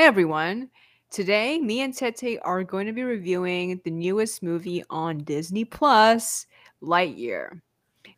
[0.00, 0.70] Hi, everyone.
[1.10, 6.46] Today, me and Tete are going to be reviewing the newest movie on Disney Plus,
[6.82, 7.60] Lightyear.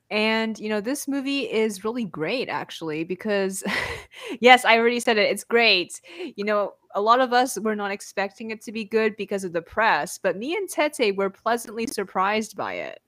[0.08, 3.64] And, you know, this movie is really great, actually, because,
[4.40, 5.28] yes, I already said it.
[5.28, 6.00] It's great.
[6.36, 9.52] You know, a lot of us were not expecting it to be good because of
[9.52, 13.00] the press, but me and Tete were pleasantly surprised by it.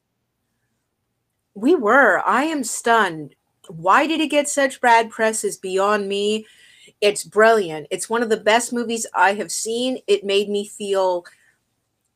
[1.54, 2.26] We were.
[2.26, 3.36] I am stunned.
[3.68, 6.44] Why did it get such bad press is beyond me.
[7.00, 7.86] It's brilliant.
[7.90, 9.98] It's one of the best movies I have seen.
[10.06, 11.24] It made me feel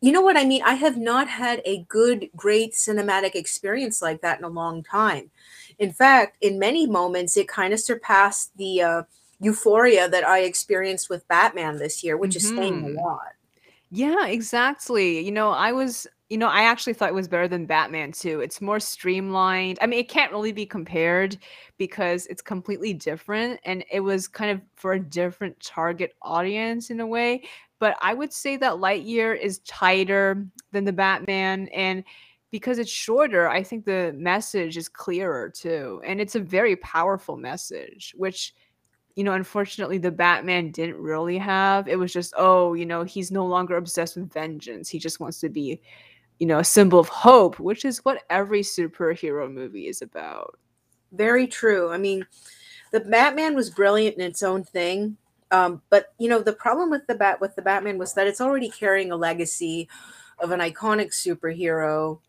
[0.01, 0.63] you know what I mean?
[0.63, 5.31] I have not had a good, great cinematic experience like that in a long time.
[5.79, 9.03] In fact, in many moments, it kind of surpassed the uh,
[9.41, 12.95] euphoria that I experienced with Batman this year, which is saying a Mhm.
[13.03, 13.35] lot.
[13.91, 15.21] Yeah, exactly.
[15.21, 18.41] You know, I was you know, I actually thought it was better than Batman too.
[18.41, 19.79] It's more streamlined.
[19.81, 21.39] I mean, it can't really be compared
[21.79, 27.01] because it's completely different and it was kind of for a different target audience in
[27.01, 27.45] a way.
[27.79, 32.05] But I would say that Lightyear is tighter than the Batman and
[32.51, 36.01] because it's shorter, I think the message is clearer too.
[36.05, 38.55] And it's a very powerful message, which
[39.17, 41.89] you know, unfortunately, the Batman didn't really have.
[41.89, 44.89] It was just, oh, you know, he's no longer obsessed with vengeance.
[44.89, 45.81] He just wants to be,
[46.39, 50.59] you know, a symbol of hope, which is what every superhero movie is about.
[51.13, 51.91] Very true.
[51.91, 52.27] I mean,
[52.93, 55.17] the Batman was brilliant in its own thing.
[55.51, 58.41] Um, but you know, the problem with the bat with the Batman was that it's
[58.41, 59.89] already carrying a legacy
[60.39, 62.21] of an iconic superhero,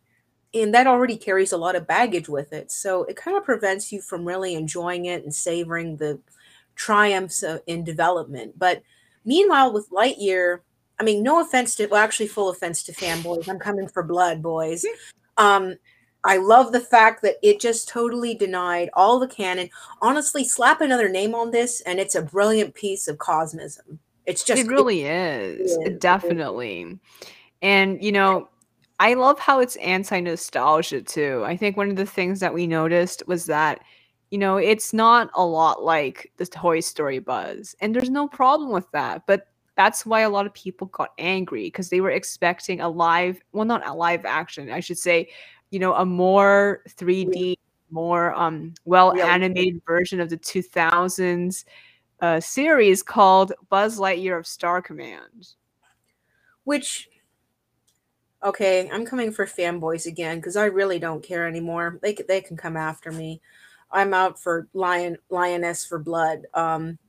[0.53, 2.71] and that already carries a lot of baggage with it.
[2.71, 6.19] So it kind of prevents you from really enjoying it and savoring the
[6.75, 8.57] triumphs uh, in development.
[8.57, 8.81] But
[9.25, 10.61] meanwhile, with Lightyear,
[10.99, 13.47] I mean, no offense to, well, actually, full offense to fanboys.
[13.47, 14.85] I'm coming for blood, boys.
[15.37, 15.75] Um,
[16.25, 19.69] I love the fact that it just totally denied all the canon.
[20.01, 23.97] Honestly, slap another name on this, and it's a brilliant piece of cosmism.
[24.25, 25.59] It's just It really is.
[25.59, 25.77] It is.
[25.77, 25.99] It is.
[25.99, 26.99] definitely.
[27.61, 28.49] And, you know,
[28.99, 31.43] I love how it's anti-nostalgia too.
[31.45, 33.79] I think one of the things that we noticed was that,
[34.29, 38.71] you know, it's not a lot like the Toy Story buzz, and there's no problem
[38.71, 39.23] with that.
[39.25, 39.47] But
[39.79, 43.63] that's why a lot of people got angry because they were expecting a live, well,
[43.63, 45.29] not a live action, I should say,
[45.69, 47.55] you know, a more 3D,
[47.89, 51.63] more um well animated version of the 2000s
[52.21, 55.47] uh, series called Buzz Lightyear of Star Command.
[56.65, 57.07] Which,
[58.43, 61.99] okay, I'm coming for fanboys again because I really don't care anymore.
[62.01, 63.39] They, they can come after me.
[63.89, 66.47] I'm out for lion lioness for blood.
[66.53, 66.99] Um,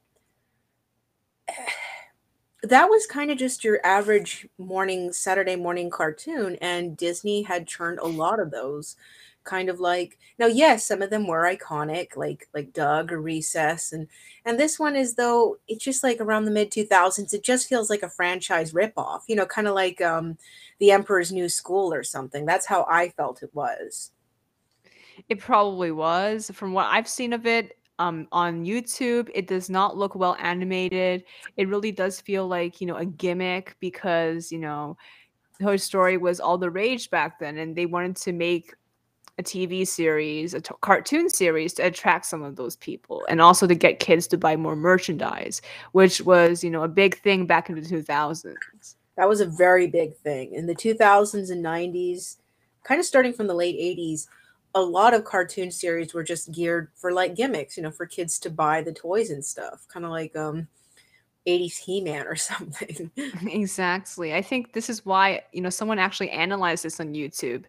[2.62, 7.98] that was kind of just your average morning Saturday morning cartoon, and Disney had turned
[7.98, 8.97] a lot of those
[9.44, 13.93] kind of like now, yes, some of them were iconic, like like Doug or Recess,
[13.93, 14.06] and
[14.44, 17.32] and this one is though it's just like around the mid 2000s.
[17.32, 20.38] It just feels like a franchise ripoff, you know, kind of like um,
[20.78, 22.47] The Emperor's New School or something.
[22.47, 24.12] That's how I felt it was.
[25.28, 26.50] It probably was.
[26.54, 31.22] From what I've seen of it, um, on YouTube, it does not look well animated.
[31.59, 34.97] It really does feel like, you know, a gimmick because, you know,
[35.61, 38.75] Toy Story was all the rage back then, and they wanted to make
[39.39, 43.66] a TV series, a t- cartoon series to attract some of those people, and also
[43.66, 45.60] to get kids to buy more merchandise,
[45.93, 48.55] which was, you know, a big thing back in the 2000s.
[49.16, 52.39] That was a very big thing in the 2000s and 90s,
[52.83, 54.27] kind of starting from the late 80s.
[54.75, 58.38] A lot of cartoon series were just geared for like gimmicks, you know, for kids
[58.41, 60.69] to buy the toys and stuff, kind of like um
[61.47, 63.10] 80s He-Man or something.
[63.47, 64.34] Exactly.
[64.34, 67.65] I think this is why, you know, someone actually analyzed this on YouTube.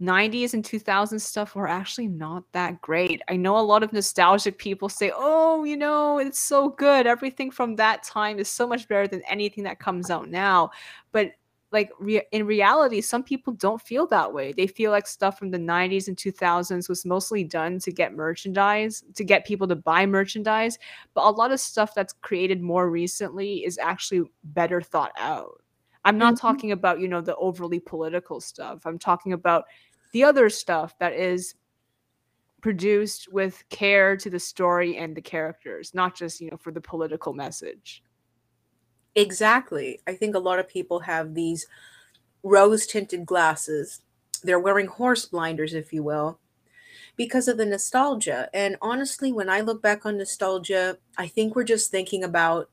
[0.00, 3.22] 90s and 2000s stuff were actually not that great.
[3.28, 7.06] I know a lot of nostalgic people say, "Oh, you know, it's so good.
[7.06, 10.70] Everything from that time is so much better than anything that comes out now."
[11.12, 11.32] But
[11.72, 14.52] like rea in reality, some people don't feel that way.
[14.52, 19.02] They feel like stuff from the 90s and 2000s was mostly done to get merchandise,
[19.14, 20.78] to get people to buy merchandise
[21.14, 25.62] but a lot of stuff that's created more recently is actually better thought out.
[26.04, 26.40] I'm not Mhm.
[26.40, 28.84] talking about, you know, the overly political stuff.
[28.86, 29.64] I'm talking about
[30.12, 31.54] the other stuff that is
[32.60, 36.80] produced with care to the story and the characters, not just, you know, for the
[36.80, 38.02] political message.
[39.14, 40.00] Exactly.
[40.06, 41.66] I think a lot of people have these
[42.42, 44.00] rose-tinted glasses.
[44.42, 46.38] They're wearing horse blinders, if you will,
[47.16, 48.50] because of the nostalgia.
[48.54, 52.70] And honestly, when I look back on nostalgia, I think we're just thinking about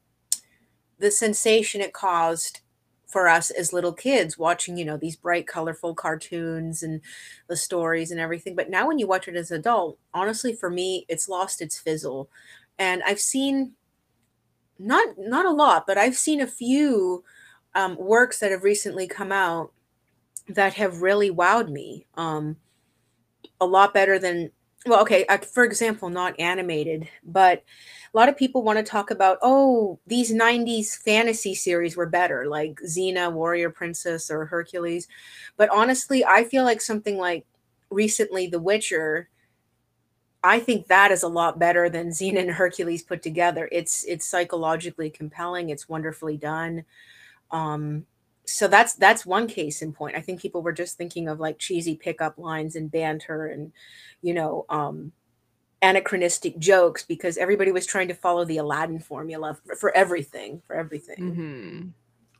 [0.99, 2.61] the sensation it caused
[3.07, 7.01] for us as little kids watching, you know, these bright, colorful cartoons and
[7.47, 8.55] the stories and everything.
[8.55, 11.79] But now when you watch it as an adult, honestly, for me, it's lost its
[11.79, 12.29] fizzle.
[12.77, 13.73] And I've seen
[14.79, 17.23] not not a lot, but I've seen a few
[17.75, 19.71] um, works that have recently come out
[20.47, 22.07] that have really wowed me.
[22.15, 22.57] Um,
[23.61, 24.51] a lot better than
[24.85, 25.25] well, okay.
[25.25, 27.63] Uh, for example, not animated, but
[28.13, 32.47] a lot of people want to talk about oh these 90s fantasy series were better
[32.47, 35.07] like xena warrior princess or hercules
[35.57, 37.45] but honestly i feel like something like
[37.91, 39.29] recently the witcher
[40.43, 44.25] i think that is a lot better than xena and hercules put together it's it's
[44.25, 46.83] psychologically compelling it's wonderfully done
[47.51, 48.05] um
[48.45, 51.59] so that's that's one case in point i think people were just thinking of like
[51.59, 53.71] cheesy pickup lines and banter and
[54.21, 55.11] you know um
[55.81, 60.75] anachronistic jokes because everybody was trying to follow the Aladdin formula for, for everything, for
[60.75, 61.17] everything.
[61.17, 61.87] Mm-hmm.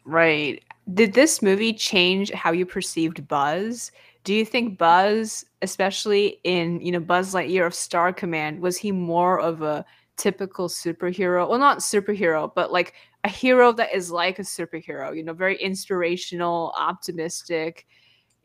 [0.06, 0.63] Right.
[0.94, 3.92] Did this movie change how you perceived Buzz?
[4.24, 8.92] Do you think Buzz, especially in you know Buzz Lightyear of Star Command, was he
[8.92, 9.86] more of a
[10.18, 11.48] typical superhero?
[11.50, 12.94] Well, not superhero, but like
[13.24, 15.16] a hero that is like a superhero.
[15.16, 17.86] You know, very inspirational, optimistic,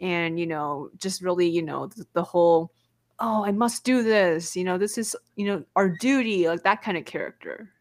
[0.00, 2.72] and you know, just really you know the, the whole
[3.20, 4.56] oh, I must do this.
[4.56, 7.73] You know, this is, you know, our duty, like that kind of character.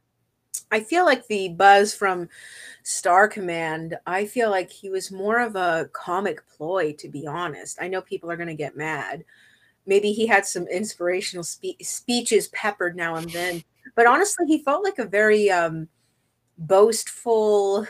[0.74, 2.28] I feel like the Buzz from
[2.82, 7.78] Star Command, I feel like he was more of a comic ploy, to be honest.
[7.80, 9.24] I know people are going to get mad.
[9.86, 13.64] Maybe he had some inspirational spe- speeches peppered now and then,
[13.96, 15.88] but honestly, he felt like a very um,
[16.58, 17.86] boastful,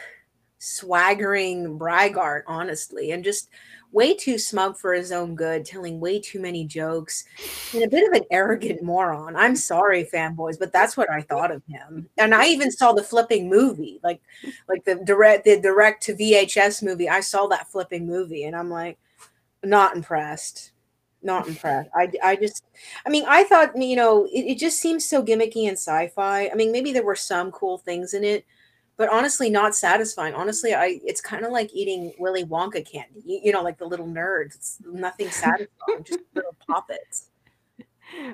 [0.60, 3.48] swaggering braggart, honestly, and just
[3.94, 7.24] way too smug for his own good, telling way too many jokes,
[7.74, 9.36] and a bit of an arrogant moron.
[9.36, 12.10] I'm sorry, fanboys, but that's what I thought of him.
[12.18, 14.22] And I even saw the flipping movie, like
[14.68, 17.08] like the direct the direct to VHS movie.
[17.08, 18.98] I saw that flipping movie, and I'm like,
[19.64, 20.72] not impressed.
[21.22, 21.90] Not impressed.
[21.96, 22.66] I, I just,
[23.06, 26.50] I mean, I thought, you know, it, it just seems so gimmicky and sci fi.
[26.50, 28.46] I mean, maybe there were some cool things in it,
[28.98, 30.34] but honestly not satisfying.
[30.34, 33.86] Honestly i it's kind of like eating willy wonka candy you, you, know like the
[33.86, 34.56] little nerds.
[34.56, 37.30] It's nothing satisfying just little poppets.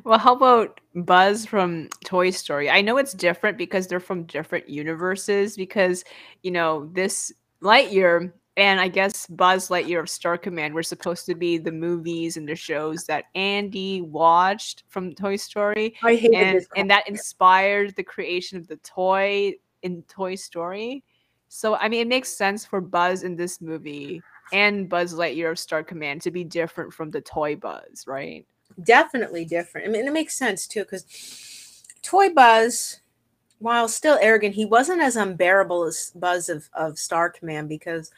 [0.04, 2.70] Well how about buzz from toy story?
[2.70, 6.04] I know it's different because they're from different universes because
[6.44, 7.32] you know this
[7.62, 12.36] lightyear and I guess Buzz Lightyear of Star Command were supposed to be the movies
[12.36, 15.96] and the shows that Andy watched from Toy Story.
[16.04, 19.54] I hated and, and that inspired the creation of the toy
[19.84, 21.04] in Toy Story.
[21.48, 24.22] So I mean, it makes sense for Buzz in this movie
[24.52, 28.46] and Buzz Lightyear of Star Command to be different from the toy Buzz, right?
[28.84, 29.88] Definitely different.
[29.88, 31.06] I mean, it makes sense too because
[32.02, 33.02] Toy Buzz,
[33.60, 38.12] while still arrogant, he wasn't as unbearable as Buzz of, of Star Command because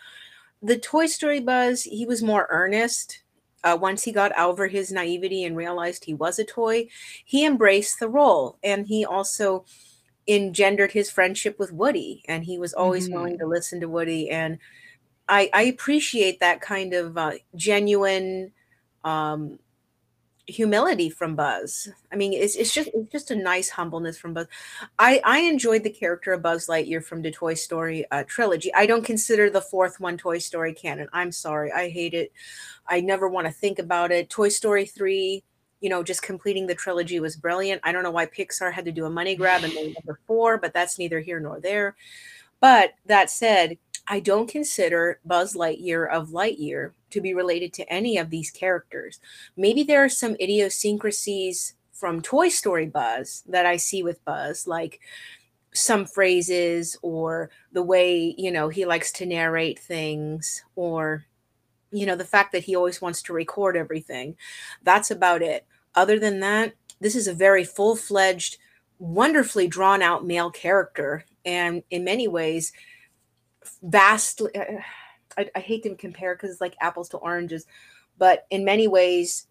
[0.62, 3.24] the Toy Story Buzz, he was more earnest.
[3.64, 6.88] Uh, once he got over his naivety and realized he was a toy,
[7.24, 8.58] he embraced the role.
[8.64, 9.66] And he also
[10.28, 13.16] engendered his friendship with Woody, and he was always mm-hmm.
[13.16, 14.30] willing to listen to Woody.
[14.30, 14.60] And
[15.28, 18.52] I, I appreciate that kind of uh, genuine
[19.04, 19.60] um,
[20.48, 21.90] humility from Buzz.
[22.12, 24.48] I mean, it's, it's just it's just a nice humbleness from Buzz.
[25.00, 28.74] I I enjoyed the character of Buzz Lightyear from the Toy Story uh, trilogy.
[28.74, 31.08] I don't consider the fourth one Toy Story canon.
[31.14, 32.32] I'm sorry, I hate it.
[32.88, 34.30] I never want to think about it.
[34.30, 35.44] Toy Story three
[35.82, 37.82] you know, just completing the trilogy was brilliant.
[37.84, 40.58] I don't know why Pixar had to do a money grab and made number four,
[40.58, 41.96] but that's neither here nor there.
[42.60, 48.18] But that said, I don't consider Buzz Lightyear of Lightyear to be related to any
[48.18, 49.20] of these characters.
[49.58, 55.02] Maybe there are some idiosyncrasies from Toy Story Buzz that I see with Buzz, like
[55.74, 61.26] some phrases or the way, you know, he likes to narrate things or
[61.92, 64.36] you know the fact that he always wants to record everything
[64.84, 68.58] that's about it other than that, this is a very full fledged,
[69.00, 71.26] wonderfully drawn out male character.
[71.46, 72.72] And in many ways,
[73.84, 74.52] vastly,
[75.38, 77.66] I, I hate to compare because it's like apples to oranges,
[78.18, 79.48] but in many ways,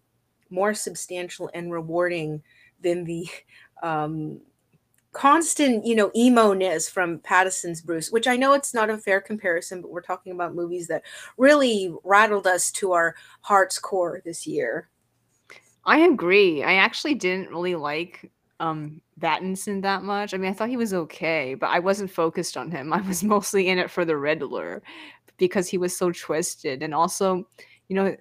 [0.49, 2.41] more substantial and rewarding
[2.81, 3.27] than the
[3.83, 4.41] um,
[5.13, 9.81] constant, you know, emo-ness from Pattinson's Bruce, which I know it's not a fair comparison,
[9.81, 11.03] but we're talking about movies that
[11.37, 14.89] really rattled us to our heart's core this year.
[15.85, 16.63] I agree.
[16.63, 20.33] I actually didn't really like um Pattinson that much.
[20.33, 22.93] I mean, I thought he was okay, but I wasn't focused on him.
[22.93, 24.81] I was mostly in it for the Riddler
[25.37, 27.47] because he was so twisted and also,
[27.87, 28.15] you know,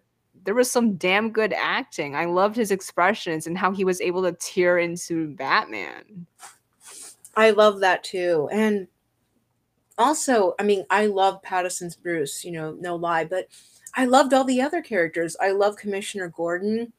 [0.44, 2.16] there was some damn good acting.
[2.16, 6.26] I loved his expressions and how he was able to tear into Batman.
[7.34, 8.48] I love that too.
[8.52, 8.86] And
[9.98, 13.48] also, I mean, I love Pattinson's Bruce, you know, no lie, but
[13.94, 15.36] I loved all the other characters.
[15.40, 16.92] I love Commissioner Gordon.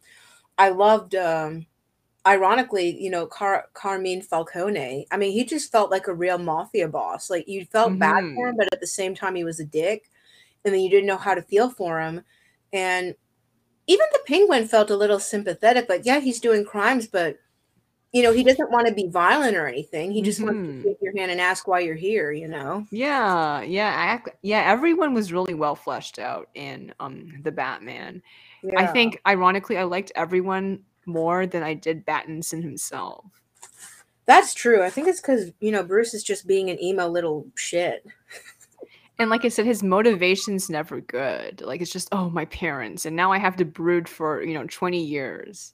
[0.57, 1.67] I loved um,
[2.27, 6.88] ironically, you know, Car- Carmine Falcone, I mean, he just felt like a real mafia
[6.89, 7.29] boss.
[7.29, 8.51] Like you felt bad for Mhm.
[8.51, 10.09] him, but at the same time, he was a dick.
[10.65, 12.23] And then you didn't know how to feel for him.
[12.73, 13.15] And
[13.88, 17.38] even the penguin felt a little sympathetic, but yeah, he's doing crimes, but
[18.13, 20.12] you know, he doesn't want to be violent or anything.
[20.12, 20.84] He just wants Mhm.
[20.84, 22.86] to take your hand and ask why you're here, you know?
[22.91, 24.63] Yeah, yeah, ac- yeah.
[24.70, 28.22] Everyone was really well fleshed out in um the Batman.
[28.77, 33.25] I think, ironically, I liked everyone more than I did Battinson himself.
[34.25, 34.84] That's true.
[34.84, 38.06] I think it's because, you know, Bruce is just being an emo little shit.
[39.20, 41.62] And like I said, his motivation's never good.
[41.62, 44.65] Like it's just, oh, my parents, and now I have to brood for you know
[44.68, 45.74] twenty years.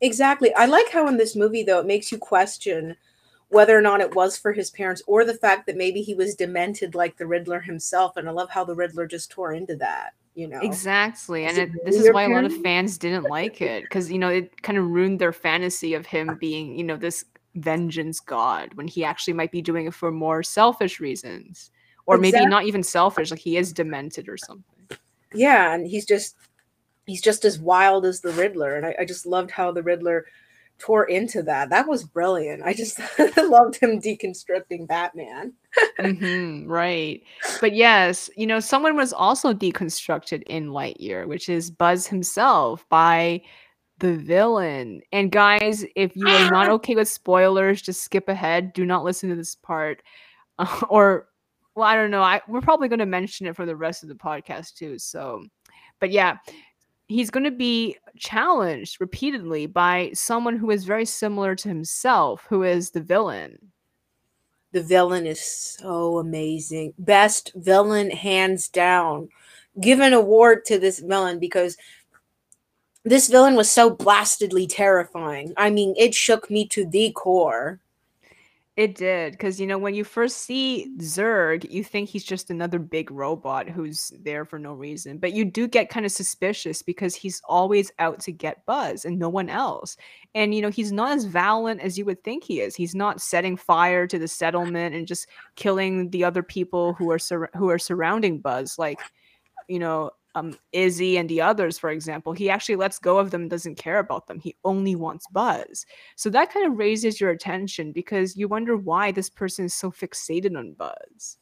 [0.00, 0.54] Exactly.
[0.54, 2.96] I like how in this movie, though, it makes you question
[3.48, 6.34] whether or not it was for his parents or the fact that maybe he was
[6.34, 8.16] demented like the Riddler himself.
[8.16, 10.60] And I love how the Riddler just tore into that, you know?
[10.60, 14.10] Exactly, Is and it this is why a lot of fans didn't like it because
[14.10, 17.24] you know it kind of ruined their fantasy of him being you know this
[17.56, 21.72] vengeance god when he actually might be doing it for more selfish reasons,
[22.06, 24.98] or maybe not even selfish, like he is demented or something.
[25.34, 25.74] Yeah.
[25.74, 26.36] And he's just,
[27.10, 28.76] he's just as wild as the Riddler.
[28.76, 30.26] And I, I just loved how the Riddler
[30.78, 31.68] tore into that.
[31.70, 32.62] That was brilliant.
[32.62, 33.00] I just
[33.36, 35.52] loved him deconstructing Batman.
[35.98, 37.20] hmm right.
[37.60, 43.42] But yes, you know, someone was also deconstructed in Lightyear, which is Buzz himself by
[43.98, 45.02] the villain.
[45.12, 48.72] And guys, if you are not okay with spoilers, just skip ahead.
[48.72, 50.00] Do not listen to this part.
[50.88, 51.26] or,
[51.74, 52.22] well, I don't know.
[52.22, 54.96] I we're probably going to mention it for the rest of the podcast too.
[54.96, 55.44] So,
[55.98, 56.38] but yeah,
[57.10, 62.62] he's going to be challenged repeatedly by someone who is very similar to himself, who
[62.62, 63.58] is the villain.
[64.72, 66.94] The villain is so amazing.
[66.98, 69.28] Best villain, hands down.
[69.80, 71.76] Give an award to this villain because
[73.04, 75.52] this villain was so blastedly terrifying.
[75.56, 77.80] I mean, it shook me to the core.
[78.80, 82.78] It did, because you know, when you first see Zurg, you think he's just another
[82.78, 85.18] big robot who's there for no reason.
[85.18, 89.18] But you do get kind of suspicious because he's always out to get Buzz and
[89.18, 89.98] no one else.
[90.34, 92.74] And you know, he's not as violent as you would think he is.
[92.74, 97.18] He's not setting fire to the settlement and just killing the other people who are
[97.18, 98.98] sur- who are surrounding Buzz, like
[99.68, 102.32] you know, um, Izzy and the others, for example.
[102.32, 104.38] He actually lets go of them, doesn't care about them.
[104.38, 105.84] He only wants Buzz.
[106.16, 109.90] So that kind of raises your attention because you wonder why this person is so
[109.90, 111.38] fixated on Buzz.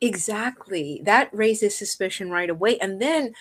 [0.00, 1.00] Exactly.
[1.04, 2.78] That raises suspicion right away.
[2.78, 3.34] And then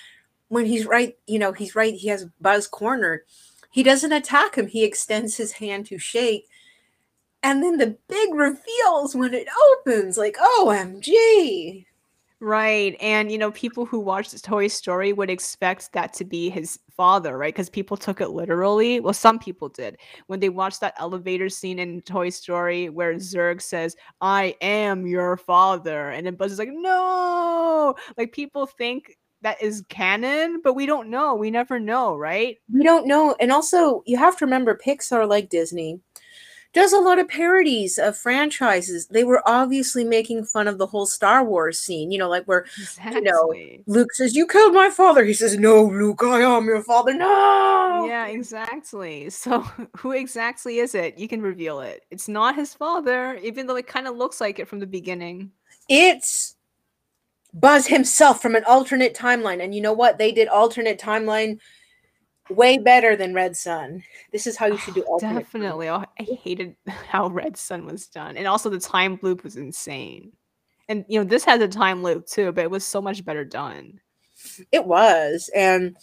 [0.49, 3.21] when he's right, you know, he's right, he has Buzz cornered.
[3.71, 4.67] He doesn't attack him.
[4.67, 6.47] He extends his hand to shake.
[7.41, 11.87] And then the big reveals when it opens, like, OMG.
[12.43, 12.97] Right.
[12.99, 16.79] And, you know, people who watch this Toy Story would expect that to be his
[16.89, 17.53] father, right?
[17.53, 18.99] Because people took it literally.
[18.99, 19.97] Well, some people did.
[20.25, 25.37] When they watched that elevator scene in Toy Story where Zurg says, I am your
[25.37, 26.09] father.
[26.09, 27.93] And then Buzz is like, no.
[28.17, 31.35] Like people think that is canon, but we don't know.
[31.35, 32.57] We never know, right?
[32.73, 33.35] We don't know.
[33.39, 35.99] And also, you have to remember Pixar, like Disney,
[36.73, 39.07] does a lot of parodies of franchises.
[39.07, 42.65] They were obviously making fun of the whole Star Wars scene, you know, like where
[42.79, 43.15] Exactly.
[43.15, 45.25] You know Luke says, You killed my father.
[45.25, 47.13] He says, No, Luke, I am your father.
[47.13, 48.05] No.
[48.07, 49.29] Yeah, exactly.
[49.29, 49.59] So,
[49.97, 51.17] who exactly is it?
[51.17, 52.05] You can reveal it.
[52.09, 55.51] It's not his father, even though it kind of looks like it from the beginning.
[55.89, 56.55] It's
[57.53, 59.61] Buzz himself from an alternate timeline.
[59.61, 60.17] And you know what?
[60.17, 61.59] They did alternate timeline
[62.55, 64.03] way better than Red Sun.
[64.31, 65.39] This is how you should do alternate.
[65.39, 65.89] Definitely.
[65.89, 68.37] Oh, I hated how Red Sun was done.
[68.37, 70.31] And also the time loop was insane.
[70.89, 73.45] And you know, this has a time loop too, but it was so much better
[73.45, 73.99] done.
[74.71, 75.49] It was.
[75.55, 75.95] And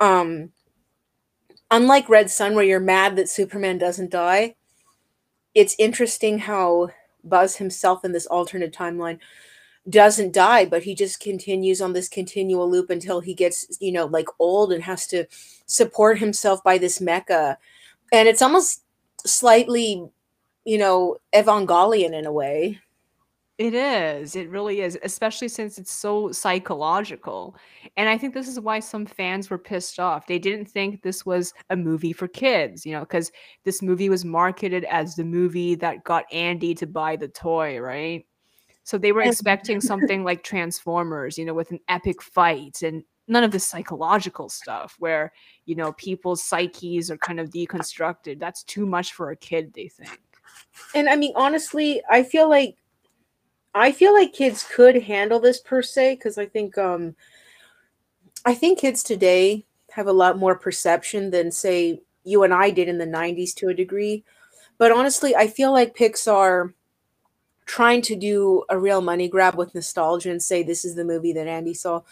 [0.00, 0.50] um
[1.70, 4.54] unlike Red Sun where you're mad that Superman doesn't die,
[5.54, 6.90] it's interesting how
[7.24, 9.18] Buzz himself in this alternate timeline
[9.88, 14.06] doesn't die, but he just continues on this continual loop until he gets, you know,
[14.06, 15.26] like old and has to
[15.66, 17.56] support himself by this mecha.
[18.12, 18.84] And it's almost
[19.24, 20.04] slightly,
[20.64, 22.78] you know, Evangelion in a way.
[23.58, 24.34] It is.
[24.34, 27.54] It really is, especially since it's so psychological.
[27.96, 30.26] And I think this is why some fans were pissed off.
[30.26, 33.30] They didn't think this was a movie for kids, you know, because
[33.64, 38.26] this movie was marketed as the movie that got Andy to buy the toy, right?
[38.84, 43.44] So they were expecting something like Transformers, you know, with an epic fight and none
[43.44, 45.32] of the psychological stuff where,
[45.66, 48.40] you know, people's psyches are kind of deconstructed.
[48.40, 50.20] That's too much for a kid, they think.
[50.94, 52.76] And I mean, honestly, I feel like
[53.74, 57.14] I feel like kids could handle this per se because I think um
[58.44, 62.88] I think kids today have a lot more perception than say you and I did
[62.88, 64.24] in the 90s to a degree.
[64.78, 66.72] But honestly, I feel like Pixar
[67.72, 71.32] trying to do a real money grab with nostalgia and say this is the movie
[71.32, 72.02] that Andy saw.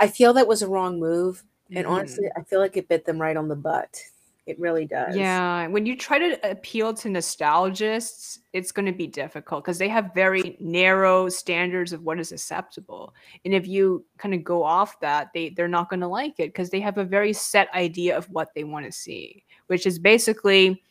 [0.00, 1.44] I feel that was a wrong move.
[1.70, 1.94] And mm-hmm.
[1.94, 4.02] honestly, I feel like it bit them right on the butt.
[4.46, 5.16] It really does.
[5.16, 5.68] Yeah.
[5.68, 10.10] When you try to appeal to nostalgists, it's going to be difficult because they have
[10.12, 13.14] very narrow standards of what is acceptable.
[13.44, 16.48] And if you kind of go off that, they, they're not going to like it
[16.48, 20.00] because they have a very set idea of what they want to see, which is
[20.00, 20.82] basically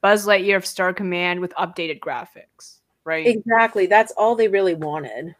[0.00, 3.26] Buzz Lightyear of Star Command with updated graphics, right?
[3.26, 3.86] Exactly.
[3.86, 5.34] That's all they really wanted,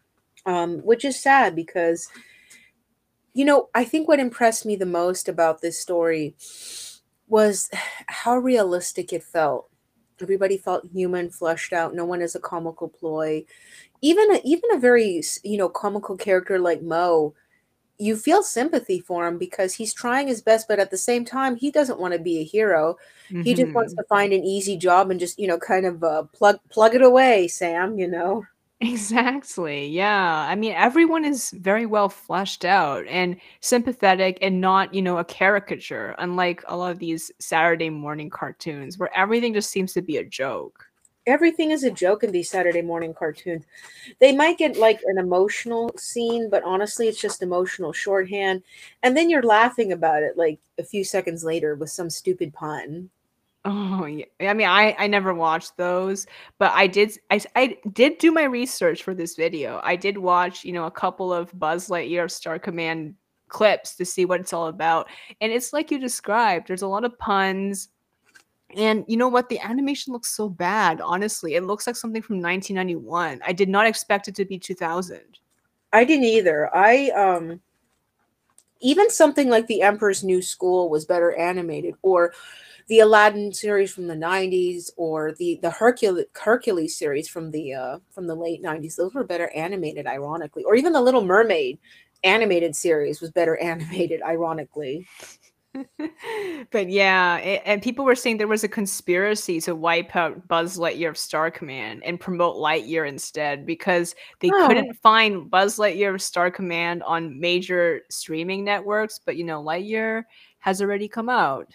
[0.45, 2.07] um, which is sad because,
[3.33, 6.35] you know, I think what impressed me the most about this story
[7.27, 7.69] was
[8.07, 9.69] how realistic it felt.
[10.21, 11.93] Everybody felt human, fleshed out.
[11.93, 13.43] No one is a comical ploy.
[14.01, 17.33] Even a, even a very you know comical character like Mo,
[17.97, 21.55] you feel sympathy for him because he's trying his best, but at the same time,
[21.55, 22.97] he doesn't want to be a hero.
[23.29, 23.41] Mm-hmm.
[23.41, 24.01] He just wants mm-hmm.
[24.01, 27.01] to find an easy job and just you know kind of uh, plug plug it
[27.01, 27.97] away, Sam.
[27.97, 28.45] You know.
[28.81, 29.87] Exactly.
[29.87, 30.45] Yeah.
[30.49, 35.23] I mean, everyone is very well fleshed out and sympathetic and not, you know, a
[35.23, 40.17] caricature, unlike a lot of these Saturday morning cartoons where everything just seems to be
[40.17, 40.85] a joke.
[41.27, 43.65] Everything is a joke in these Saturday morning cartoons.
[44.19, 48.63] They might get like an emotional scene, but honestly, it's just emotional shorthand.
[49.01, 53.09] And then you're laughing about it like a few seconds later with some stupid pun.
[53.67, 54.25] Oh yeah.
[54.41, 56.27] I mean, I I never watched those,
[56.59, 59.81] but I did I I did do my research for this video.
[59.83, 63.15] I did watch, you know, a couple of Buzz Lightyear Star Command
[63.47, 65.07] clips to see what it's all about.
[65.41, 66.67] And it's like you described.
[66.67, 67.89] There's a lot of puns.
[68.75, 69.47] And you know what?
[69.47, 71.55] The animation looks so bad, honestly.
[71.55, 73.41] It looks like something from 1991.
[73.45, 75.21] I did not expect it to be 2000.
[75.93, 76.75] I didn't either.
[76.75, 77.61] I um
[78.81, 82.33] even something like The Emperor's New School was better animated or
[82.87, 87.99] the Aladdin series from the 90s or the the Hercules Hercules series from the uh
[88.11, 91.79] from the late 90s those were better animated ironically or even the Little Mermaid
[92.23, 95.07] animated series was better animated ironically
[96.71, 100.77] but yeah, it, and people were saying there was a conspiracy to wipe out Buzz
[100.77, 104.67] Lightyear of Star Command and promote Lightyear instead because they oh.
[104.67, 109.19] couldn't find Buzz Lightyear of Star Command on major streaming networks.
[109.23, 110.23] But you know, Lightyear
[110.59, 111.67] has already come out.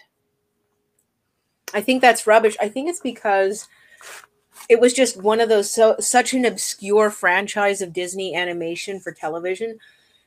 [1.73, 2.57] I think that's rubbish.
[2.59, 3.67] I think it's because
[4.69, 9.11] it was just one of those so such an obscure franchise of Disney animation for
[9.11, 9.77] television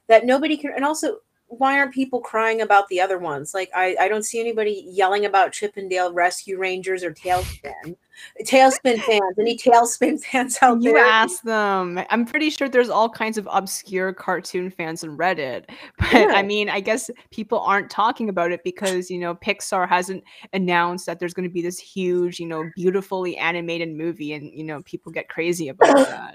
[0.07, 3.55] that nobody can and also why aren't people crying about the other ones?
[3.55, 7.97] Like I, I don't see anybody yelling about Chip 'n Dale Rescue Rangers or TaleSpin.
[8.43, 11.05] TaleSpin fans, any TaleSpin fans out you there?
[11.05, 12.01] You ask them.
[12.11, 15.65] I'm pretty sure there's all kinds of obscure cartoon fans on Reddit.
[15.99, 16.33] But yeah.
[16.35, 21.07] I mean, I guess people aren't talking about it because, you know, Pixar hasn't announced
[21.07, 24.83] that there's going to be this huge, you know, beautifully animated movie and, you know,
[24.83, 26.35] people get crazy about that.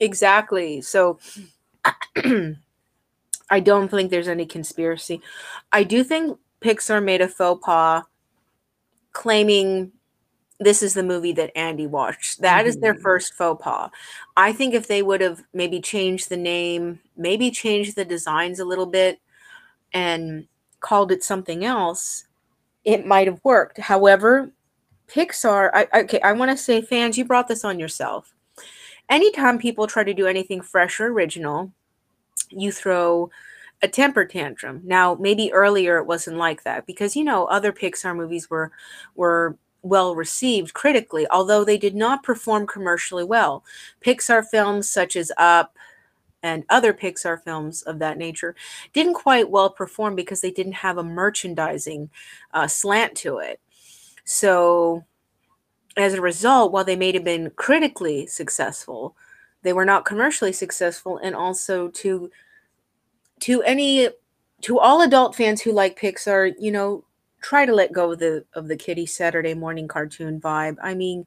[0.00, 0.80] Exactly.
[0.80, 1.18] So
[3.50, 5.20] I don't think there's any conspiracy.
[5.72, 8.02] I do think Pixar made a faux pas
[9.12, 9.92] claiming
[10.58, 12.40] this is the movie that Andy watched.
[12.40, 12.68] That mm-hmm.
[12.68, 13.02] is their mm-hmm.
[13.02, 13.90] first faux pas.
[14.36, 18.64] I think if they would have maybe changed the name, maybe changed the designs a
[18.64, 19.20] little bit
[19.92, 20.46] and
[20.80, 22.24] called it something else,
[22.84, 23.78] it might have worked.
[23.78, 24.52] However,
[25.08, 28.34] Pixar, I, okay, I want to say, fans, you brought this on yourself.
[29.08, 31.72] Anytime people try to do anything fresh or original,
[32.50, 33.30] you throw
[33.82, 34.80] a temper tantrum.
[34.84, 38.72] Now, maybe earlier it wasn't like that because you know other Pixar movies were
[39.14, 43.64] were well received critically, although they did not perform commercially well.
[44.04, 45.76] Pixar films such as Up
[46.42, 48.54] and other Pixar films of that nature
[48.92, 52.10] didn't quite well perform because they didn't have a merchandising
[52.54, 53.60] uh, slant to it.
[54.24, 55.04] So,
[55.96, 59.16] as a result, while they may have been critically successful,
[59.66, 62.30] they were not commercially successful and also to
[63.40, 64.08] to any
[64.62, 67.04] to all adult fans who like Pixar, you know,
[67.42, 70.76] try to let go of the of the kitty Saturday morning cartoon vibe.
[70.80, 71.26] I mean,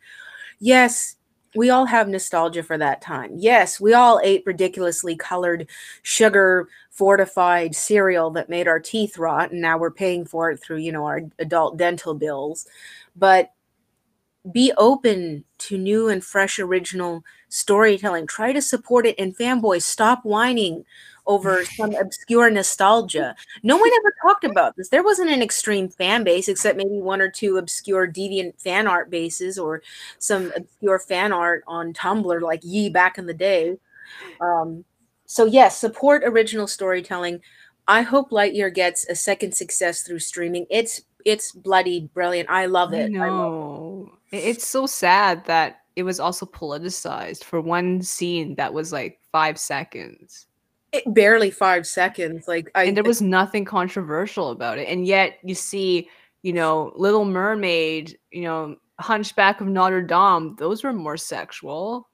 [0.59, 1.17] yes,
[1.53, 3.31] we all have nostalgia for that time.
[3.35, 5.67] Yes, we all ate ridiculously colored
[6.03, 10.77] sugar fortified cereal that made our teeth rot and now we're paying for it through,
[10.77, 12.67] you know, our adult dental bills.
[13.17, 13.51] But
[14.51, 18.27] be open to new and fresh original storytelling.
[18.27, 19.15] Try to support it.
[19.19, 20.85] And fanboys, stop whining
[21.27, 23.35] over some obscure nostalgia.
[23.63, 24.89] No one ever talked about this.
[24.89, 29.09] There wasn't an extreme fan base except maybe one or two obscure deviant fan art
[29.09, 29.81] bases or
[30.19, 33.77] some obscure fan art on Tumblr like Ye back in the day.
[34.41, 34.85] Um,
[35.25, 37.41] so yes, support original storytelling.
[37.87, 40.65] I hope Lightyear gets a second success through streaming.
[40.69, 42.49] It's it's bloody brilliant.
[42.49, 43.05] I love it.
[43.05, 43.88] I know.
[43.88, 43.88] It.
[44.31, 49.57] It's so sad that it was also politicized for one scene that was like five
[49.59, 50.47] seconds.
[50.91, 52.47] It, barely five seconds.
[52.47, 54.87] Like I, and there was nothing controversial about it.
[54.87, 56.09] And yet you see,
[56.41, 62.07] you know, Little Mermaid, you know, Hunchback of Notre Dame, those were more sexual.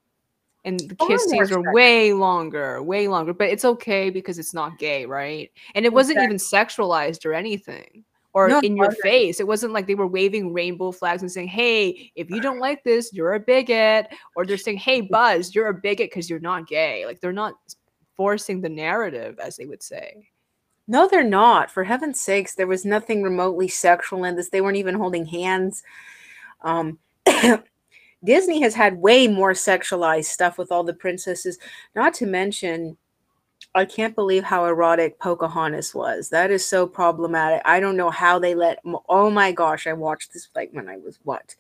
[0.65, 3.34] And the kiss scenes were way longer, way longer.
[3.34, 5.52] But it's okay because it's not gay, right?
[5.76, 6.36] And it wasn't exactly.
[6.36, 8.04] even sexualized or anything
[8.36, 9.39] or no, in your face.
[9.39, 12.84] It wasn't like they were waving rainbow flags and saying, "Hey, if you don't like
[12.84, 16.67] this, you're a bigot," or they're saying, "Hey, Buzz, you're a bigot because you're not
[16.67, 17.56] gay." Like they're not
[18.15, 20.28] forcing the narrative, as they would say.
[20.88, 21.71] No, they're not.
[21.71, 24.50] For heaven's sakes, there was nothing remotely sexual in this.
[24.50, 25.82] They weren't even holding hands.
[26.62, 27.00] Um,
[28.24, 31.58] Disney has had way more sexualized stuff with all the princesses,
[31.95, 32.98] not to mention
[33.75, 36.29] I can't believe how erotic Pocahontas was.
[36.29, 37.61] That is so problematic.
[37.65, 38.79] I don't know how they let.
[39.09, 41.55] Oh my gosh, I watched this like when I was what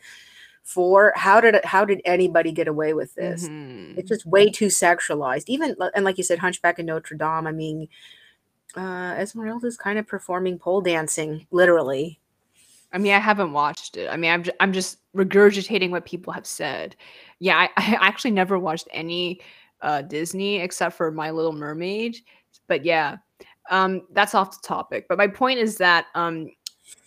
[0.63, 1.13] four.
[1.15, 3.47] How did how did anybody get away with this?
[3.47, 3.99] Mm-hmm.
[3.99, 5.45] It's just way too sexualized.
[5.47, 7.47] Even and like you said, Hunchback of Notre Dame.
[7.47, 7.89] I mean,
[8.75, 12.19] uh, Esmeralda's kind of performing pole dancing, literally.
[12.93, 14.07] I mean, I haven't watched it.
[14.09, 16.95] I mean, I'm just, I'm just regurgitating what people have said.
[17.39, 19.41] Yeah, I, I actually never watched any
[19.85, 22.17] uh, Disney except for My Little Mermaid.
[22.67, 23.17] But yeah,
[23.69, 25.05] um, that's off the topic.
[25.07, 26.49] But my point is that, um,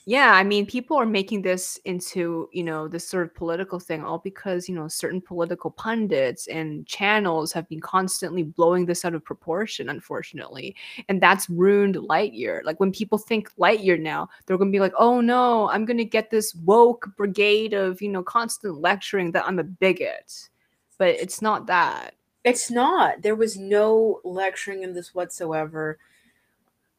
[0.07, 4.03] yeah, I mean, people are making this into, you know, this sort of political thing
[4.03, 9.15] all because, you know, certain political pundits and channels have been constantly blowing this out
[9.15, 10.75] of proportion, unfortunately.
[11.11, 12.65] And that's ruined Lightyear.
[12.65, 15.99] Like when people think Lightyear now, they're going to be like, oh no, I'm going
[15.99, 20.49] to get this woke brigade of, you know, constant lecturing that I'm a bigot.
[20.97, 22.15] But it's not that.
[22.49, 23.21] It's not.
[23.21, 25.99] There was no lecturing in this whatsoever.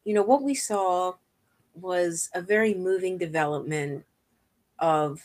[0.05, 1.13] You know, what we saw
[1.73, 4.05] was a very moving development
[4.77, 5.23] of,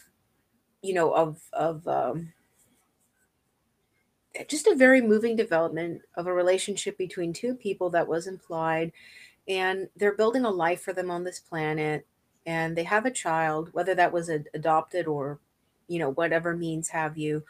[0.80, 2.32] you know, of, of, um,
[4.48, 8.92] just a very moving development of a relationship between two people that was implied
[9.46, 12.06] and they're building a life for them on this planet
[12.46, 15.38] and they have a child whether that was adopted or
[15.86, 17.44] you know whatever means have you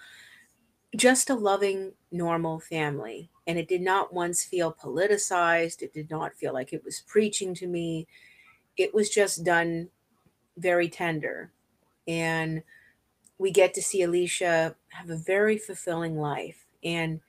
[0.96, 3.30] just a loving, normal family.
[3.46, 5.82] And it did not once feel politicized.
[5.82, 8.06] It did not feel like it was preaching to me.
[8.76, 9.90] It was just done
[10.56, 11.52] very tender.
[12.06, 12.62] And
[13.38, 16.64] we get to see Alisha have a very fulfilling life.
[16.82, 17.20] And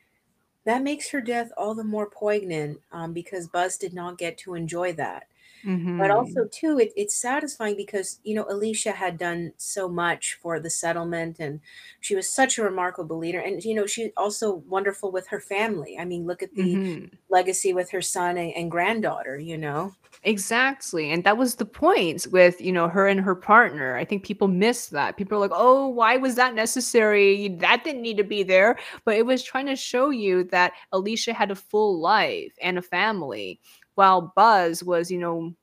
[0.65, 4.55] that makes her death all the more poignant um, because Buzz did not get to
[4.55, 5.27] enjoy that.
[5.65, 5.97] Mm-hmm.
[5.97, 10.59] But also, too, it, it's satisfying because, you know, Alisha had done so much for
[10.59, 11.59] the settlement and
[12.01, 13.39] she was such a remarkable leader.
[13.39, 15.97] And, you know, she's also wonderful with her family.
[15.99, 17.15] I mean, look at the mm-hmm.
[17.29, 19.93] legacy with her son and, and granddaughter, you know?
[20.23, 21.11] Exactly.
[21.11, 23.95] And that was the point with, you know, her and her partner.
[23.95, 25.17] I think people miss that.
[25.17, 27.49] People are like, oh, why was that necessary?
[27.59, 28.77] That didn't need to be there.
[29.03, 32.81] But it was trying to show you that Alisha had a full life and a
[32.81, 33.59] family
[33.95, 35.53] while Buzz was, you know,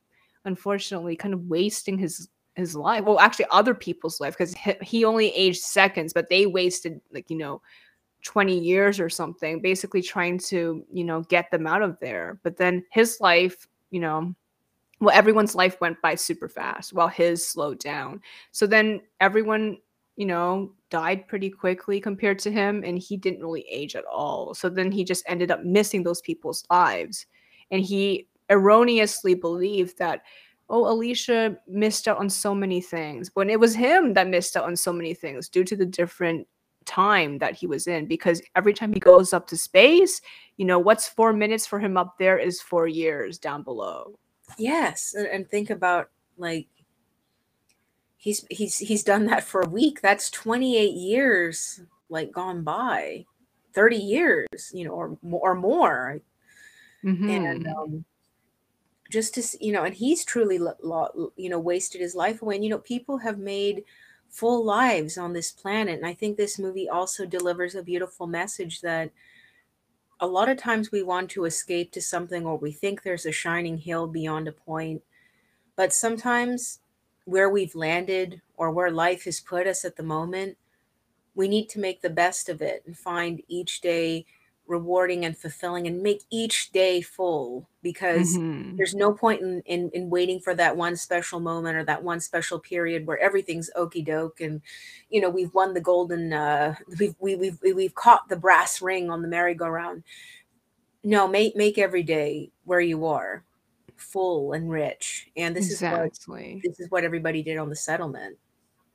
[0.45, 3.05] unfortunately kind of wasting his his life.
[3.05, 7.37] Well, actually, other people's life because he, only aged seconds, but they wasted like you
[7.37, 7.61] know.
[8.25, 12.57] 20 years or something basically trying to you know get them out of there but
[12.57, 14.33] then his life you know
[15.01, 18.21] well everyone's life went by super fast while his slowed down
[18.53, 19.77] so then everyone
[20.15, 24.55] you know died pretty quickly compared to him and he didn't really age at all
[24.55, 27.27] so then he just ended up missing those people's lives
[27.73, 30.23] and he erroneously believed that
[30.69, 34.65] oh alisha missed out on so many things when it was him that missed out
[34.65, 36.47] on so many things due to the different
[36.85, 40.21] time that he was in because every time he goes up to space
[40.57, 44.19] you know what's four minutes for him up there is four years down below.
[44.59, 46.69] Yes and think about like
[48.17, 50.01] he's he's he's done that for a week.
[50.01, 53.27] That's 28 years like gone by.
[53.75, 56.21] 30 years you know or, or more
[57.05, 57.29] mm-hmm.
[57.29, 58.05] and um,
[59.13, 60.57] just to you know and he's truly
[61.37, 63.85] you know wasted his life away and you know people have made
[64.31, 68.81] full lives on this planet and i think this movie also delivers a beautiful message
[68.81, 69.11] that
[70.21, 73.33] a lot of times we want to escape to something or we think there's a
[73.33, 75.03] shining hill beyond a point
[75.77, 76.81] but sometimes
[77.25, 80.57] where we've landed or where life has put us at the moment
[81.35, 84.25] we need to make the best of it and find each day
[84.67, 88.77] rewarding and fulfilling and make each day full because mm-hmm.
[88.77, 92.21] there's no point in, in, in waiting for that one special moment or that one
[92.21, 94.63] special period where everything's okey doke and
[95.11, 99.11] you know we've won the golden uh we've we, we've we've caught the brass ring
[99.11, 100.05] on the merry-go-round
[101.03, 103.45] no make make every day where you are
[104.03, 105.29] full and rich.
[105.37, 106.09] And this exactly.
[106.53, 108.37] is what this is what everybody did on the settlement.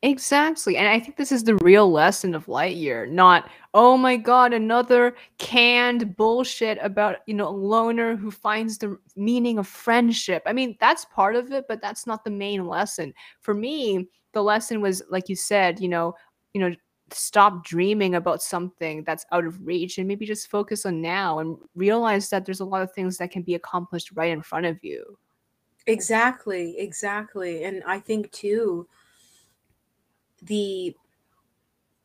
[0.03, 0.77] Exactly.
[0.77, 5.15] And I think this is the real lesson of Lightyear, not, oh my God, another
[5.39, 10.43] canned bullshit about, you know, a loner who finds the meaning of friendship.
[10.45, 13.11] I mean, that's part of it, but that's not the main lesson.
[13.41, 16.13] For me, the lesson was, like you said, you know,
[16.53, 16.75] you know,
[17.11, 21.57] stop dreaming about something that's out of reach and maybe just focus on now and
[21.73, 24.77] realize that there's a lot of things that can be accomplished right in front of
[24.83, 25.17] you.
[25.87, 27.63] Exactly, exactly.
[27.63, 28.87] And I think too
[30.41, 30.95] the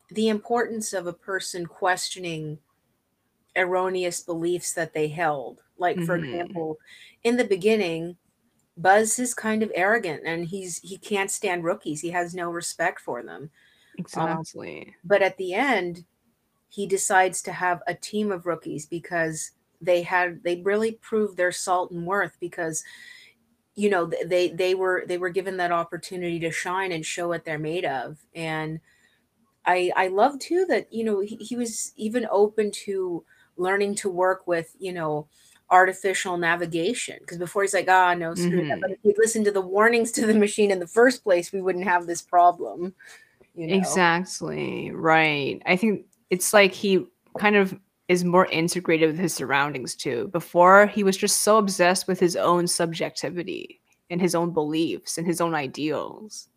[0.09, 2.59] the importance of a person questioning
[3.55, 5.61] erroneous beliefs that they held.
[5.77, 6.17] Like for Mhm.
[6.17, 6.79] example,
[7.23, 8.17] in the beginning,
[8.77, 12.01] Buzz is kind of arrogant and he's he can't stand rookies.
[12.01, 13.51] He has no respect for them.
[13.97, 14.95] Exactly.
[15.03, 16.05] But at the end,
[16.69, 21.51] he decides to have a team of rookies because they had they really proved their
[21.53, 22.83] salt and worth because
[23.75, 27.45] you know they they were they were given that opportunity to shine and show what
[27.45, 28.79] they're made of and
[29.65, 33.23] i i love too that you know he, he was even open to
[33.57, 35.27] learning to work with you know
[35.71, 38.81] artificial navigation because before he's like ah no screw that Mhm.
[38.81, 41.61] but if he'd listened to the warnings to the machine in the first place we
[41.61, 42.93] wouldn't have this problem
[43.55, 44.91] you know Exactly.
[44.91, 45.61] Right.
[45.65, 47.05] I think it's like he
[47.37, 50.29] kind of is more integrated with his surroundings too.
[50.29, 55.25] Before, he was just so obsessed with his own subjectivity and his own beliefs and
[55.25, 56.49] his own ideals.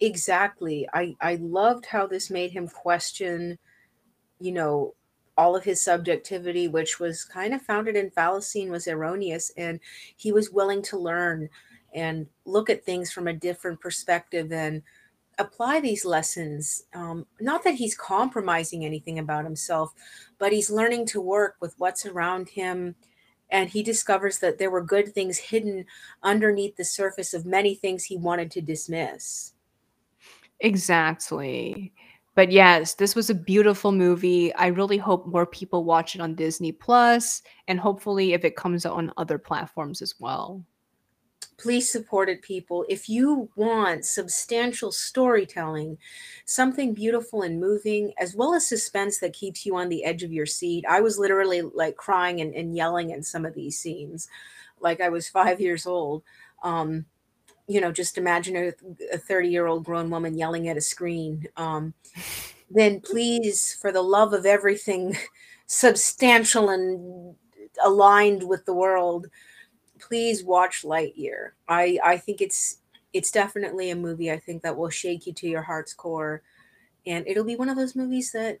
[0.00, 0.86] Exactly.
[0.92, 3.58] I I loved how this made him question,
[4.40, 4.94] you know,
[5.38, 9.80] all of his subjectivity, which was kind of founded in fallacy and was erroneous, and
[10.16, 11.48] he was willing to learn
[11.94, 14.82] and look at things from a different perspective and
[15.38, 16.84] apply these lessons.
[16.94, 19.92] Um, not that he's compromising anything about himself,
[20.38, 22.94] but he's learning to work with what's around him.
[23.50, 25.84] And he discovers that there were good things hidden
[26.22, 29.52] underneath the surface of many things he wanted to dismiss.
[30.60, 31.92] Exactly.
[32.34, 34.54] But yes, this was a beautiful movie.
[34.54, 38.84] I really hope more people watch it on Disney Plus and hopefully if it comes
[38.84, 40.62] out on other platforms as well.
[41.58, 42.84] Please support it people.
[42.88, 45.98] If you want substantial storytelling
[46.44, 50.32] something beautiful and moving as well as suspense that keeps you on the edge of
[50.32, 50.84] your seat.
[50.88, 54.28] I was literally like crying and, and yelling in some of these scenes
[54.80, 56.22] like i was five years old.
[56.62, 57.06] Um
[57.68, 58.72] you know just imagine
[59.12, 61.46] a 30 year old grown woman yelling at a screen.
[61.56, 61.94] Um
[62.70, 65.16] then please for the love of everything
[65.66, 67.34] substantial and
[67.84, 69.26] aligned with the world
[69.98, 71.50] please watch Lightyear.
[71.68, 72.78] I I think it's
[73.12, 76.42] it's definitely a movie I think that will shake you to your heart's core
[77.06, 78.58] and it'll be one of those movies that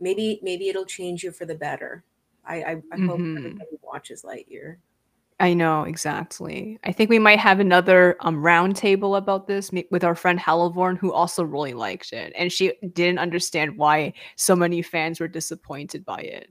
[0.00, 2.04] maybe maybe it'll change you for the better.
[2.44, 3.36] I I, I hope Mhm.
[3.38, 4.76] everybody watches Lightyear.
[5.40, 6.78] I know, exactly.
[6.84, 11.12] I think we might have another um roundtable about this with our friend Halivorn, who
[11.12, 16.18] also really liked it, and she didn't understand why so many fans were disappointed by
[16.20, 16.50] it.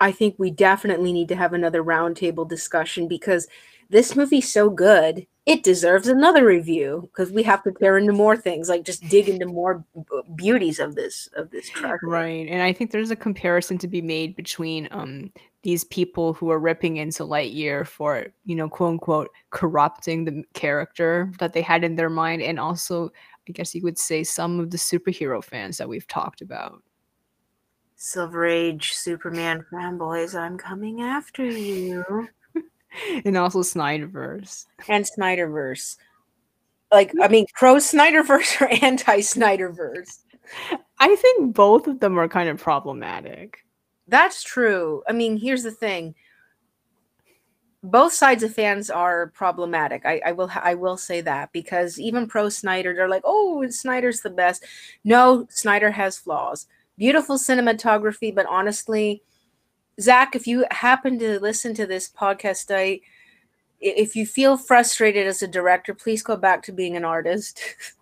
[0.00, 3.46] I think we definitely need to have another roundtable discussion because
[3.88, 5.26] this movie's so good.
[5.46, 9.28] It deserves another review because we have to tear into more things, like just dig
[9.28, 9.84] into more
[10.34, 12.00] beauties of this of this track.
[12.02, 15.30] Right, and I think there's a comparison to be made between um
[15.62, 21.32] these people who are ripping into Lightyear for you know quote unquote corrupting the character
[21.38, 23.12] that they had in their mind, and also
[23.48, 26.82] I guess you would say some of the superhero fans that we've talked about.
[27.96, 32.28] Silver Age Superman fanboys, I'm coming after you.
[33.24, 34.66] and also Snyderverse.
[34.88, 35.96] And Snyderverse.
[36.92, 40.18] Like, I mean, pro Snyderverse or anti Snyderverse?
[40.98, 43.64] I think both of them are kind of problematic.
[44.06, 45.02] That's true.
[45.08, 46.14] I mean, here's the thing.
[47.82, 50.04] Both sides of fans are problematic.
[50.04, 54.20] I, I will I will say that because even pro Snyder, they're like, oh, Snyder's
[54.20, 54.64] the best.
[55.02, 56.66] No, Snyder has flaws.
[56.98, 59.22] Beautiful cinematography, but honestly,
[60.00, 63.00] Zack, if you happen to listen to this podcast, I i-
[63.80, 67.60] if you feel frustrated as a director, please go back to being an artist.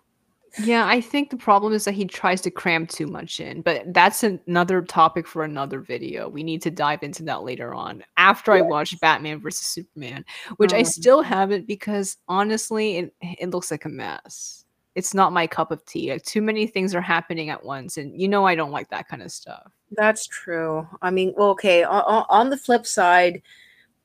[0.63, 3.93] Yeah, I think the problem is that he tries to cram too much in, but
[3.93, 6.29] that's an- another topic for another video.
[6.29, 8.61] We need to dive into that later on after I Yeah.
[8.69, 10.23] watch Batman versus Superman,
[10.55, 14.63] which I Um, still haven't because honestly, it, it looks like a mess.
[14.95, 16.11] It's not my cup of tea.
[16.11, 19.07] Like, too many things are happening at once, and you know I don't like that
[19.07, 19.71] kind of stuff.
[19.91, 20.87] That's true.
[21.01, 23.41] I mean, well, okay, on, on the flip side,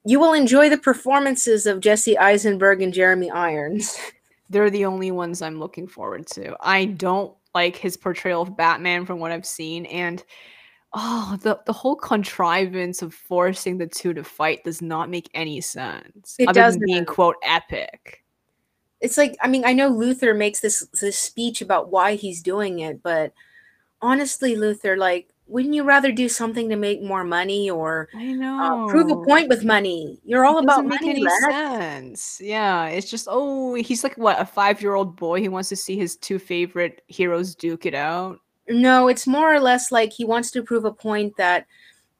[0.04, 3.96] you will enjoy the performances of Jesse Eisenberg and Jeremy Irons.
[4.50, 6.56] They're the only ones I'm looking forward to.
[6.60, 10.22] I don't like his portrayal of Batman from what I've seen, and
[10.92, 15.60] Oh, the the whole contrivance of forcing the two to fight does not make any
[15.60, 16.34] sense.
[16.38, 16.84] It other doesn't.
[16.84, 18.24] being quote epic.
[19.00, 22.80] It's like I mean, I know Luthor makes this this speech about why he's doing
[22.80, 23.32] it, but
[24.02, 28.86] honestly, Luthor, like, wouldn't you rather do something to make more money or I uh,
[28.88, 30.20] prove a point with money?
[30.24, 32.40] You're all It about money, any sense.
[32.42, 35.40] Yeah, it's just oh, he's like what a five-year-old boy.
[35.40, 38.38] He wants to see his two favorite heroes duke it out.
[38.68, 41.66] No, it's more or less like he wants to prove a point that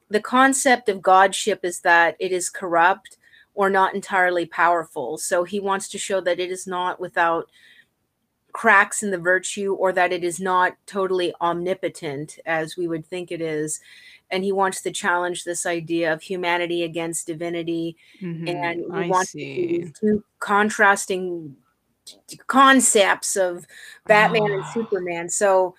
[0.09, 3.17] the concept of godship is that it is corrupt
[3.61, 5.19] or not entirely powerful.
[5.19, 7.47] So he wants to show that it is not without
[8.53, 13.31] cracks in the virtue or that it is not totally omnipotent as we would think
[13.31, 13.79] it is.
[14.31, 17.97] And he wants to challenge this idea of humanity against divinity.
[18.19, 21.55] Mhm, And he I wants to see two contrasting
[22.47, 23.67] concepts of
[24.07, 24.73] Batman and Ah.
[24.73, 25.29] Superman.
[25.29, 25.75] So,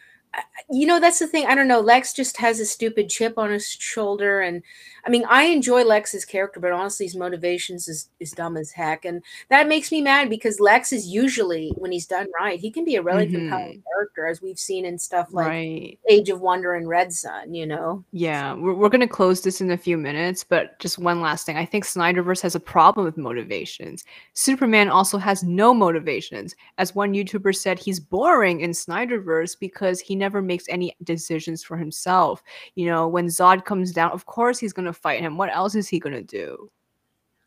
[0.70, 1.46] you know, that's the thing.
[1.46, 1.80] I don't know.
[1.80, 4.62] Lex just has a stupid chip on his shoulder, and
[5.04, 9.04] I mean, I enjoy Lex's character, but honestly, his motivations is is dumb as heck,
[9.04, 12.84] and that makes me mad because Lex is usually, when he's done right, he can
[12.84, 13.92] be a really compelling mm-hmm.
[13.94, 15.98] character, as we've seen in stuff like Right.
[16.08, 17.52] Age of Wonder and Red Son.
[17.52, 20.98] You know, Yeah, we're, we're going to close this in a few minutes, but just
[20.98, 21.56] one last thing.
[21.56, 24.04] I think Snyderverse has a problem with motivations.
[24.32, 26.54] Superman also has no motivations.
[26.78, 31.76] As one YouTuber said, he's boring in Snyderverse because he never makes any decisions for
[31.76, 32.42] himself.
[32.74, 35.36] You know, when Zod comes down, of course he's going to fight him.
[35.36, 36.70] What else is he going to do?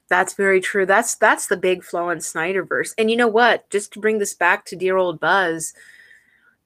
[0.07, 0.85] that's very true.
[0.85, 2.93] That's that's the big flaw in Snyderverse.
[2.97, 3.67] And you know what?
[3.69, 5.73] Just to bring this back to dear old Buzz,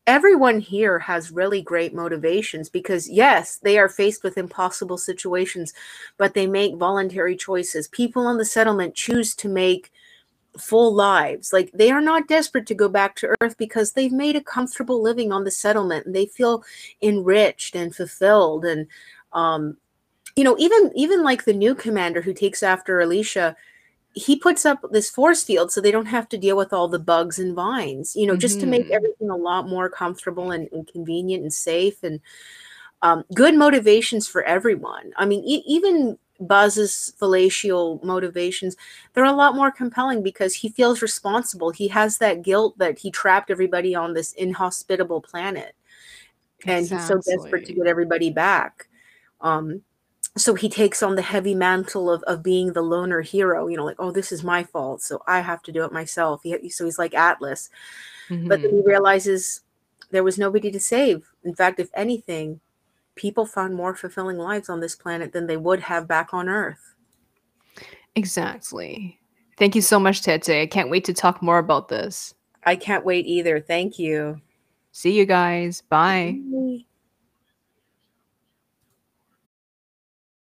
[0.08, 5.72] everyone here has really great motivations because yes they are faced with impossible situations
[6.18, 9.92] but they make voluntary choices people on the settlement choose to make
[10.60, 14.36] full lives like they are not desperate to go back to earth because they've made
[14.36, 16.64] a comfortable living on the settlement and they feel
[17.02, 18.88] enriched and fulfilled and
[19.34, 19.78] um
[20.36, 23.56] you know even even like the new commander who takes after alisha
[24.14, 26.98] he puts up this force field so they don't have to deal with all the
[26.98, 28.96] bugs and vines, you know, just to make Mhm.
[28.96, 32.20] everything a lot more comfortable and, and convenient and safe and
[33.04, 35.14] um, good motivations for everyone.
[35.16, 38.76] I mean, e- even Buzz's fallacial motivations,
[39.14, 41.70] they're a lot more compelling because he feels responsible.
[41.72, 45.76] He has that guilt that he trapped everybody on this inhospitable planet.
[46.66, 48.88] And he's so desperate to get everybody back.
[49.42, 49.82] Um,
[50.38, 53.84] so he takes on the heavy mantle of, of being the loner hero you know
[53.84, 56.86] like oh this is my fault so i have to do it myself he, so
[56.86, 57.70] he's like atlas
[58.30, 59.62] but then he realizes
[60.12, 62.60] there was nobody to save in fact if anything
[63.20, 66.96] people found more fulfilling lives on this planet than they would have back on earth
[68.16, 69.20] Exactly.
[69.58, 70.50] Thank you so much, Tete.
[70.50, 72.34] I can't wait to talk more about this.
[72.66, 74.42] i can't wait either thank you
[74.92, 75.82] See you guys.
[75.82, 76.40] Bye.